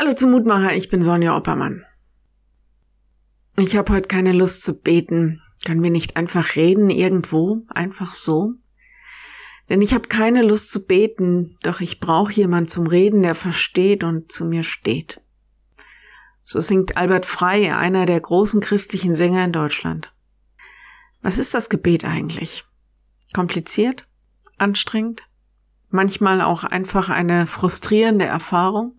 Hallo 0.00 0.12
zum 0.12 0.30
Mutmacher, 0.30 0.76
ich 0.76 0.88
bin 0.90 1.02
Sonja 1.02 1.36
Oppermann. 1.36 1.84
Ich 3.56 3.76
habe 3.76 3.92
heute 3.92 4.06
keine 4.06 4.32
Lust 4.32 4.62
zu 4.62 4.80
beten. 4.80 5.42
Können 5.66 5.82
wir 5.82 5.90
nicht 5.90 6.16
einfach 6.16 6.54
reden 6.54 6.88
irgendwo, 6.88 7.64
einfach 7.66 8.14
so? 8.14 8.52
Denn 9.68 9.82
ich 9.82 9.94
habe 9.94 10.06
keine 10.06 10.42
Lust 10.42 10.70
zu 10.70 10.86
beten, 10.86 11.58
doch 11.64 11.80
ich 11.80 11.98
brauche 11.98 12.30
jemand 12.30 12.70
zum 12.70 12.86
Reden, 12.86 13.24
der 13.24 13.34
versteht 13.34 14.04
und 14.04 14.30
zu 14.30 14.44
mir 14.44 14.62
steht. 14.62 15.20
So 16.44 16.60
singt 16.60 16.96
Albert 16.96 17.26
Frey, 17.26 17.72
einer 17.72 18.06
der 18.06 18.20
großen 18.20 18.60
christlichen 18.60 19.14
Sänger 19.14 19.44
in 19.44 19.52
Deutschland. 19.52 20.14
Was 21.22 21.38
ist 21.38 21.54
das 21.54 21.70
Gebet 21.70 22.04
eigentlich? 22.04 22.64
Kompliziert? 23.34 24.06
Anstrengend? 24.58 25.22
Manchmal 25.88 26.40
auch 26.40 26.62
einfach 26.62 27.08
eine 27.08 27.48
frustrierende 27.48 28.26
Erfahrung? 28.26 28.94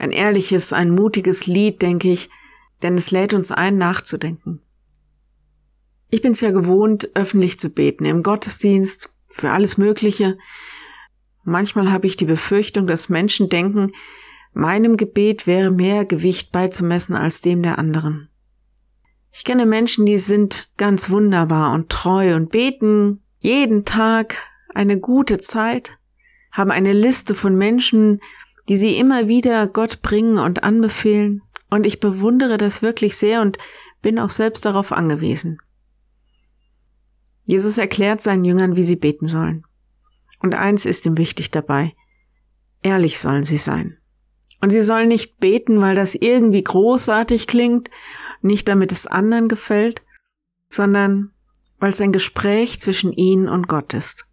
Ein 0.00 0.12
ehrliches, 0.12 0.72
ein 0.72 0.88
mutiges 0.88 1.46
Lied, 1.46 1.82
denke 1.82 2.10
ich, 2.10 2.30
denn 2.82 2.94
es 2.94 3.10
lädt 3.10 3.34
uns 3.34 3.52
ein, 3.52 3.76
nachzudenken. 3.76 4.62
Ich 6.08 6.22
bin 6.22 6.32
es 6.32 6.40
ja 6.40 6.52
gewohnt, 6.52 7.10
öffentlich 7.14 7.58
zu 7.58 7.68
beten, 7.68 8.06
im 8.06 8.22
Gottesdienst, 8.22 9.12
für 9.28 9.50
alles 9.50 9.76
Mögliche. 9.76 10.38
Manchmal 11.44 11.92
habe 11.92 12.06
ich 12.06 12.16
die 12.16 12.24
Befürchtung, 12.24 12.86
dass 12.86 13.10
Menschen 13.10 13.50
denken, 13.50 13.92
meinem 14.54 14.96
Gebet 14.96 15.46
wäre 15.46 15.70
mehr 15.70 16.06
Gewicht 16.06 16.50
beizumessen 16.50 17.14
als 17.14 17.42
dem 17.42 17.62
der 17.62 17.78
anderen. 17.78 18.30
Ich 19.30 19.44
kenne 19.44 19.66
Menschen, 19.66 20.06
die 20.06 20.16
sind 20.16 20.78
ganz 20.78 21.10
wunderbar 21.10 21.74
und 21.74 21.90
treu 21.90 22.34
und 22.36 22.50
beten 22.50 23.22
jeden 23.38 23.84
Tag 23.84 24.38
eine 24.74 24.98
gute 24.98 25.36
Zeit, 25.36 25.98
haben 26.52 26.70
eine 26.70 26.94
Liste 26.94 27.34
von 27.34 27.54
Menschen, 27.54 28.20
die 28.70 28.76
sie 28.76 28.98
immer 28.98 29.26
wieder 29.26 29.66
Gott 29.66 30.00
bringen 30.00 30.38
und 30.38 30.62
anbefehlen. 30.62 31.42
Und 31.70 31.86
ich 31.86 31.98
bewundere 31.98 32.56
das 32.56 32.82
wirklich 32.82 33.16
sehr 33.16 33.42
und 33.42 33.58
bin 34.00 34.16
auch 34.16 34.30
selbst 34.30 34.64
darauf 34.64 34.92
angewiesen. 34.92 35.58
Jesus 37.46 37.78
erklärt 37.78 38.20
seinen 38.20 38.44
Jüngern, 38.44 38.76
wie 38.76 38.84
sie 38.84 38.94
beten 38.94 39.26
sollen. 39.26 39.64
Und 40.38 40.54
eins 40.54 40.86
ist 40.86 41.04
ihm 41.04 41.18
wichtig 41.18 41.50
dabei. 41.50 41.94
Ehrlich 42.80 43.18
sollen 43.18 43.42
sie 43.42 43.56
sein. 43.56 43.98
Und 44.60 44.70
sie 44.70 44.82
sollen 44.82 45.08
nicht 45.08 45.38
beten, 45.40 45.80
weil 45.80 45.96
das 45.96 46.14
irgendwie 46.14 46.62
großartig 46.62 47.48
klingt, 47.48 47.90
nicht 48.40 48.68
damit 48.68 48.92
es 48.92 49.08
anderen 49.08 49.48
gefällt, 49.48 50.04
sondern 50.68 51.32
weil 51.80 51.90
es 51.90 52.00
ein 52.00 52.12
Gespräch 52.12 52.80
zwischen 52.80 53.12
ihnen 53.12 53.48
und 53.48 53.66
Gott 53.66 53.94
ist 53.94 54.29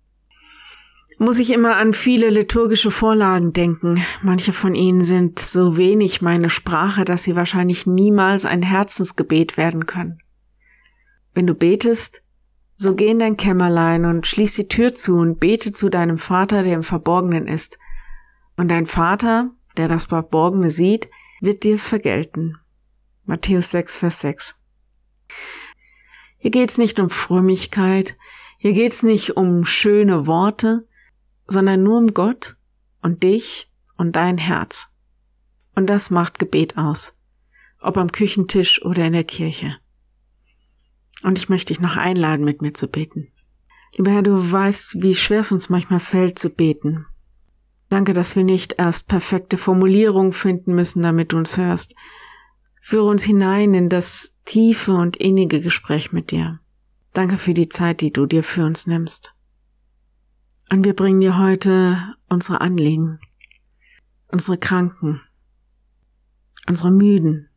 muss 1.19 1.39
ich 1.39 1.51
immer 1.51 1.77
an 1.77 1.93
viele 1.93 2.29
liturgische 2.29 2.91
Vorlagen 2.91 3.53
denken. 3.53 4.03
Manche 4.21 4.53
von 4.53 4.75
ihnen 4.75 5.01
sind 5.01 5.39
so 5.39 5.77
wenig 5.77 6.21
meine 6.21 6.49
Sprache, 6.49 7.05
dass 7.05 7.23
sie 7.23 7.35
wahrscheinlich 7.35 7.87
niemals 7.87 8.45
ein 8.45 8.61
Herzensgebet 8.61 9.57
werden 9.57 9.85
können. 9.85 10.19
Wenn 11.33 11.47
du 11.47 11.55
betest, 11.55 12.23
so 12.75 12.93
geh 12.93 13.07
in 13.07 13.19
dein 13.19 13.37
Kämmerlein 13.37 14.05
und 14.05 14.27
schließ 14.27 14.55
die 14.55 14.67
Tür 14.67 14.93
zu 14.93 15.15
und 15.15 15.39
bete 15.39 15.71
zu 15.71 15.89
deinem 15.89 16.19
Vater, 16.19 16.61
der 16.61 16.75
im 16.75 16.83
Verborgenen 16.83 17.47
ist. 17.47 17.79
Und 18.55 18.69
dein 18.69 18.85
Vater, 18.85 19.49
der 19.77 19.87
das 19.87 20.05
Verborgene 20.05 20.69
sieht, 20.69 21.09
wird 21.41 21.63
dir 21.63 21.75
es 21.75 21.87
vergelten. 21.87 22.57
Matthäus 23.25 23.71
6, 23.71 23.97
Vers 23.97 24.19
6. 24.21 24.59
Hier 26.37 26.51
geht's 26.51 26.77
nicht 26.77 26.99
um 26.99 27.09
Frömmigkeit, 27.09 28.15
hier 28.59 28.73
geht's 28.73 29.01
nicht 29.01 29.35
um 29.37 29.65
schöne 29.65 30.27
Worte, 30.27 30.87
sondern 31.47 31.83
nur 31.83 31.97
um 31.97 32.13
Gott 32.13 32.57
und 33.01 33.23
dich 33.23 33.71
und 33.97 34.15
dein 34.15 34.37
Herz. 34.37 34.89
Und 35.75 35.89
das 35.89 36.09
macht 36.09 36.39
Gebet 36.39 36.77
aus, 36.77 37.19
ob 37.81 37.97
am 37.97 38.11
Küchentisch 38.11 38.83
oder 38.83 39.05
in 39.05 39.13
der 39.13 39.23
Kirche. 39.23 39.77
Und 41.23 41.37
ich 41.37 41.49
möchte 41.49 41.73
dich 41.73 41.79
noch 41.79 41.97
einladen, 41.97 42.45
mit 42.45 42.61
mir 42.61 42.73
zu 42.73 42.87
beten. 42.87 43.27
Lieber 43.95 44.11
Herr, 44.11 44.21
du 44.21 44.51
weißt, 44.51 45.01
wie 45.01 45.15
schwer 45.15 45.39
es 45.39 45.51
uns 45.51 45.69
manchmal 45.69 45.99
fällt 45.99 46.37
zu 46.37 46.49
beten. 46.49 47.05
Danke, 47.89 48.13
dass 48.13 48.35
wir 48.35 48.43
nicht 48.43 48.75
erst 48.77 49.07
perfekte 49.07 49.57
Formulierungen 49.57 50.33
finden 50.33 50.75
müssen, 50.75 51.01
damit 51.01 51.31
du 51.31 51.37
uns 51.37 51.57
hörst. 51.57 51.95
Führe 52.81 53.05
uns 53.05 53.23
hinein 53.23 53.73
in 53.73 53.89
das 53.89 54.35
tiefe 54.45 54.93
und 54.93 55.17
innige 55.17 55.61
Gespräch 55.61 56.11
mit 56.11 56.31
dir. 56.31 56.59
Danke 57.13 57.37
für 57.37 57.53
die 57.53 57.69
Zeit, 57.69 58.01
die 58.01 58.11
du 58.11 58.25
dir 58.25 58.43
für 58.43 58.65
uns 58.65 58.87
nimmst. 58.87 59.33
Und 60.69 60.83
wir 60.83 60.93
bringen 60.93 61.21
dir 61.21 61.37
heute 61.37 62.15
unsere 62.27 62.59
Anliegen, 62.61 63.19
unsere 64.27 64.57
Kranken, 64.57 65.21
unsere 66.67 66.91
Müden, 66.91 67.49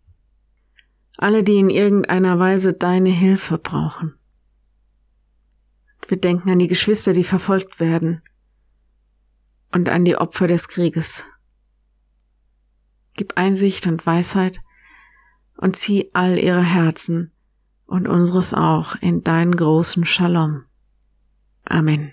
alle, 1.16 1.42
die 1.42 1.58
in 1.58 1.70
irgendeiner 1.70 2.38
Weise 2.38 2.72
deine 2.72 3.10
Hilfe 3.10 3.58
brauchen. 3.58 4.14
Wir 6.08 6.18
denken 6.18 6.50
an 6.50 6.58
die 6.58 6.68
Geschwister, 6.68 7.12
die 7.12 7.24
verfolgt 7.24 7.78
werden 7.80 8.22
und 9.72 9.88
an 9.88 10.04
die 10.04 10.16
Opfer 10.16 10.46
des 10.46 10.68
Krieges. 10.68 11.24
Gib 13.14 13.36
Einsicht 13.36 13.86
und 13.86 14.06
Weisheit 14.06 14.60
und 15.56 15.76
zieh 15.76 16.10
all 16.14 16.38
ihre 16.38 16.64
Herzen 16.64 17.32
und 17.86 18.08
unseres 18.08 18.54
auch 18.54 18.96
in 18.96 19.22
deinen 19.22 19.54
großen 19.54 20.04
Shalom. 20.04 20.64
Amen. 21.64 22.12